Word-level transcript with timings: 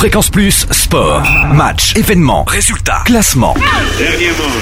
Fréquence 0.00 0.30
Plus, 0.30 0.66
sport, 0.70 1.22
match, 1.52 1.94
événements, 1.94 2.44
résultats, 2.44 3.02
classement, 3.04 3.54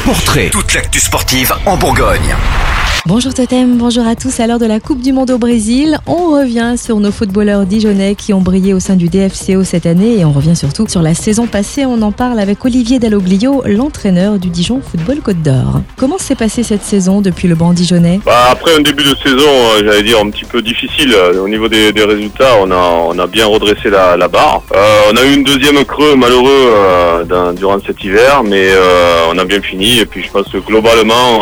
portrait, 0.04 0.50
toute 0.50 0.74
l'actu 0.74 0.98
sportive 0.98 1.54
en 1.64 1.76
Bourgogne. 1.76 2.34
Bonjour 3.08 3.32
Totem, 3.32 3.78
bonjour 3.78 4.06
à 4.06 4.16
tous. 4.16 4.38
À 4.38 4.46
l'heure 4.46 4.58
de 4.58 4.66
la 4.66 4.80
Coupe 4.80 5.00
du 5.00 5.14
Monde 5.14 5.30
au 5.30 5.38
Brésil, 5.38 5.96
on 6.06 6.30
revient 6.30 6.74
sur 6.76 7.00
nos 7.00 7.10
footballeurs 7.10 7.64
dijonnais 7.64 8.14
qui 8.14 8.34
ont 8.34 8.42
brillé 8.42 8.74
au 8.74 8.80
sein 8.80 8.96
du 8.96 9.08
DFCO 9.08 9.64
cette 9.64 9.86
année 9.86 10.18
et 10.18 10.26
on 10.26 10.32
revient 10.32 10.54
surtout 10.54 10.86
sur 10.86 11.00
la 11.00 11.14
saison 11.14 11.46
passée. 11.46 11.86
On 11.86 12.02
en 12.02 12.12
parle 12.12 12.38
avec 12.38 12.62
Olivier 12.66 12.98
Dalloglio, 12.98 13.62
l'entraîneur 13.64 14.38
du 14.38 14.50
Dijon 14.50 14.82
Football 14.82 15.20
Côte 15.22 15.40
d'Or. 15.40 15.80
Comment 15.96 16.18
s'est 16.18 16.34
passée 16.34 16.62
cette 16.62 16.82
saison 16.82 17.22
depuis 17.22 17.48
le 17.48 17.54
banc 17.54 17.72
dijonnais? 17.72 18.20
Bah, 18.26 18.48
après 18.50 18.74
un 18.76 18.82
début 18.82 19.04
de 19.04 19.14
saison, 19.24 19.48
euh, 19.48 19.82
j'allais 19.82 20.02
dire 20.02 20.18
un 20.18 20.28
petit 20.28 20.44
peu 20.44 20.60
difficile 20.60 21.14
euh, 21.14 21.42
au 21.42 21.48
niveau 21.48 21.66
des, 21.66 21.90
résultats, 21.96 22.56
on 22.60 22.70
a, 22.70 23.06
on 23.06 23.18
a 23.18 23.26
bien 23.26 23.46
redressé 23.46 23.88
la, 23.88 24.28
barre. 24.28 24.60
Euh, 24.74 25.10
on 25.10 25.16
a 25.16 25.24
eu 25.24 25.32
une 25.32 25.44
deuxième 25.44 25.82
creux 25.86 26.14
malheureux 26.14 27.24
durant 27.56 27.78
cet 27.80 28.04
hiver, 28.04 28.42
mais 28.44 28.68
on 29.32 29.38
a 29.38 29.46
bien 29.46 29.62
fini. 29.62 30.00
Et 30.00 30.04
puis 30.04 30.22
je 30.22 30.30
pense 30.30 30.48
que 30.48 30.58
globalement, 30.58 31.40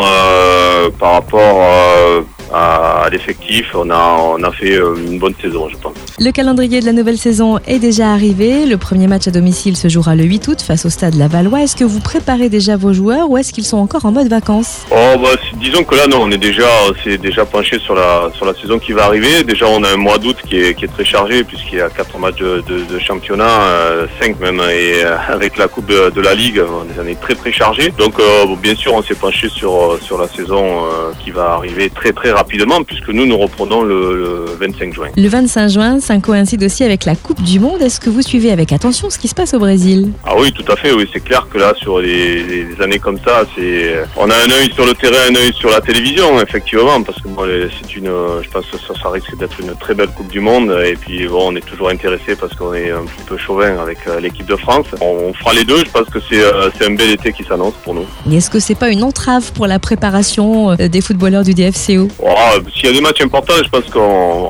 par 0.97 1.11
rapport 1.11 1.56
euh, 1.61 2.21
à, 2.53 3.03
à 3.03 3.09
l'effectif, 3.09 3.73
on 3.75 3.89
a, 3.89 4.17
on 4.19 4.43
a 4.43 4.51
fait 4.51 4.75
euh, 4.75 4.95
une 4.95 5.19
bonne 5.19 5.35
saison, 5.41 5.69
je 5.69 5.77
pense. 5.77 5.95
Le 6.19 6.31
calendrier 6.31 6.79
de 6.79 6.85
la 6.87 6.93
nouvelle 6.93 7.19
saison 7.19 7.59
est 7.67 7.77
déjà 7.77 8.11
arrivé. 8.11 8.65
Le 8.65 8.77
premier 8.77 9.05
match 9.05 9.27
à 9.27 9.31
domicile 9.31 9.77
se 9.77 9.87
jouera 9.87 10.15
le 10.15 10.23
8 10.23 10.47
août 10.47 10.61
face 10.63 10.83
au 10.87 10.89
stade 10.89 11.13
Lavallois. 11.13 11.61
Est-ce 11.61 11.75
que 11.75 11.83
vous 11.83 11.99
préparez 11.99 12.49
déjà 12.49 12.75
vos 12.75 12.91
joueurs 12.91 13.29
ou 13.29 13.37
est-ce 13.37 13.53
qu'ils 13.53 13.65
sont 13.65 13.77
encore 13.77 14.03
en 14.05 14.11
mode 14.11 14.27
vacances? 14.27 14.79
Oh 14.89 14.95
bah, 15.21 15.29
disons 15.61 15.83
que 15.83 15.93
là 15.93 16.07
non, 16.07 16.21
on 16.23 16.31
est 16.31 16.39
déjà 16.39 16.65
c'est 17.03 17.19
déjà 17.19 17.45
penché 17.45 17.77
sur 17.77 17.93
la 17.93 18.31
sur 18.33 18.47
la 18.47 18.55
saison 18.55 18.79
qui 18.79 18.93
va 18.93 19.05
arriver. 19.05 19.43
Déjà 19.43 19.67
on 19.67 19.83
a 19.83 19.89
un 19.91 19.97
mois 19.97 20.17
d'août 20.17 20.37
qui 20.49 20.57
est, 20.59 20.73
qui 20.73 20.85
est 20.85 20.87
très 20.87 21.05
chargé 21.05 21.43
puisqu'il 21.43 21.77
y 21.77 21.81
a 21.81 21.89
quatre 21.91 22.17
matchs 22.17 22.37
de, 22.39 22.63
de- 22.67 22.85
de 22.91 22.97
championnat, 22.99 23.43
euh, 23.61 24.07
cinq 24.19 24.39
même 24.39 24.59
et 24.71 25.03
euh, 25.05 25.17
avec 25.29 25.55
la 25.57 25.67
coupe 25.67 25.85
de, 25.85 26.09
de 26.09 26.21
la 26.21 26.33
ligue, 26.33 26.59
on 26.99 27.05
est 27.07 27.21
très 27.21 27.35
très 27.35 27.51
chargé. 27.51 27.93
Donc 27.95 28.19
euh, 28.19 28.45
bien 28.59 28.73
sûr 28.73 28.95
on 28.95 29.03
s'est 29.03 29.13
penché 29.13 29.49
sur 29.49 29.71
euh, 29.71 29.99
sur 30.01 30.17
la 30.19 30.27
saison 30.27 30.63
euh, 30.85 31.11
qui 31.23 31.29
va 31.29 31.51
arriver 31.51 31.91
très 31.91 32.11
très 32.11 32.31
rapidement 32.31 32.81
puisque 32.83 33.09
nous 33.09 33.27
nous 33.27 33.37
reprenons 33.37 33.83
le, 33.83 34.15
le 34.17 34.45
25 34.59 34.93
juin. 34.95 35.07
Le 35.15 35.27
25 35.29 35.67
juin, 35.69 35.99
ça 36.07 36.17
coïncide 36.19 36.63
aussi 36.63 36.85
avec 36.85 37.03
la 37.03 37.15
Coupe 37.15 37.41
du 37.43 37.59
Monde. 37.59 37.81
Est-ce 37.81 37.99
que 37.99 38.09
vous 38.09 38.21
suivez 38.21 38.49
avec 38.51 38.71
attention 38.71 39.09
ce 39.09 39.17
qui 39.19 39.27
se 39.27 39.35
passe 39.35 39.53
au 39.53 39.59
Brésil? 39.59 40.11
Ah 40.25 40.31
oui, 40.39 40.53
tout 40.53 40.63
à 40.71 40.75
fait. 40.77 40.93
Oui, 40.93 41.05
c'est 41.11 41.19
clair 41.19 41.45
que 41.51 41.57
là, 41.57 41.73
sur 41.81 41.99
les, 41.99 42.43
les 42.43 42.81
années 42.81 42.97
comme 42.99 43.19
ça, 43.25 43.43
c'est 43.55 43.93
on 44.15 44.29
a 44.29 44.35
un 44.35 44.49
œil 44.51 44.71
sur 44.73 44.85
le 44.85 44.93
terrain, 44.93 45.17
un 45.29 45.35
œil 45.35 45.51
sur 45.53 45.69
la 45.69 45.81
télévision, 45.81 46.41
effectivement, 46.41 47.01
parce 47.03 47.21
que 47.21 47.27
moi, 47.27 47.45
les- 47.45 47.67
c'est 47.81 47.95
une, 47.97 48.05
je 48.41 48.49
pense 48.49 48.65
que 48.67 48.77
ça, 48.77 48.93
ça 49.03 49.09
risque 49.09 49.37
d'être 49.37 49.59
une 49.59 49.75
très 49.75 49.93
belle 49.95 50.07
Coupe 50.15 50.29
du 50.31 50.39
Monde. 50.39 50.71
Et 50.85 50.93
puis, 50.95 51.27
bon, 51.27 51.49
on 51.51 51.55
est 51.57 51.65
toujours 51.65 51.89
intéressé 51.89 52.37
parce 52.39 52.55
qu'on 52.55 52.73
est 52.73 52.89
un 52.91 53.01
petit 53.03 53.23
peu 53.27 53.37
chauvin 53.37 53.77
avec 53.77 53.97
euh, 54.07 54.21
l'équipe 54.21 54.45
de 54.45 54.55
France. 54.55 54.85
On, 55.01 55.05
on 55.29 55.33
fera 55.33 55.53
les 55.53 55.65
deux. 55.65 55.79
Je 55.79 55.91
pense 55.91 56.07
que 56.07 56.19
c'est 56.29 56.41
euh, 56.41 56.69
c'est 56.77 56.85
un 56.87 56.95
bel 56.95 57.09
été 57.11 57.33
qui 57.33 57.43
s'annonce 57.43 57.73
pour 57.83 57.93
nous. 57.93 58.05
Et 58.31 58.37
est-ce 58.37 58.49
que 58.49 58.59
c'est 58.61 58.75
pas 58.75 58.89
une 58.89 59.03
entrave 59.03 59.51
pour 59.51 59.67
la 59.67 59.79
préparation 59.79 60.71
euh, 60.71 60.87
des 60.87 61.01
footballeurs 61.01 61.43
du 61.43 61.53
DFCO 61.53 62.07
Oh, 62.19 62.27
S'il 62.73 62.85
y 62.85 62.89
a 62.89 62.93
des 62.93 63.01
matchs 63.01 63.21
importants, 63.21 63.53
je 63.61 63.69
pense 63.69 63.85
qu'on 63.91 63.99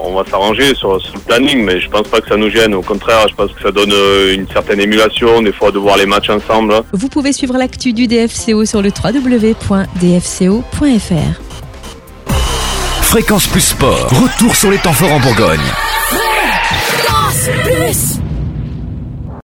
on 0.05 0.13
va 0.13 0.23
s'arranger 0.29 0.75
sur, 0.75 1.01
sur 1.01 1.13
le 1.15 1.19
mais 1.55 1.79
je 1.79 1.89
pense 1.89 2.07
pas 2.07 2.19
que 2.21 2.27
ça 2.27 2.37
nous 2.37 2.49
gêne. 2.49 2.73
Au 2.73 2.81
contraire, 2.81 3.27
je 3.29 3.35
pense 3.35 3.51
que 3.51 3.61
ça 3.61 3.71
donne 3.71 3.91
euh, 3.93 4.33
une 4.33 4.47
certaine 4.47 4.79
émulation, 4.79 5.41
des 5.41 5.53
fois, 5.53 5.71
de 5.71 5.79
voir 5.79 5.97
les 5.97 6.05
matchs 6.05 6.29
ensemble. 6.29 6.73
Vous 6.93 7.09
pouvez 7.09 7.33
suivre 7.33 7.57
l'actu 7.57 7.93
du 7.93 8.07
DFCO 8.07 8.65
sur 8.65 8.81
le 8.81 8.89
www.dfco.fr. 8.89 9.87
Fréquence 13.01 13.47
Plus 13.47 13.61
Sport, 13.61 14.09
retour 14.09 14.55
sur 14.55 14.69
les 14.69 14.77
temps 14.77 14.93
forts 14.93 15.13
en 15.13 15.19
Bourgogne. 15.19 15.61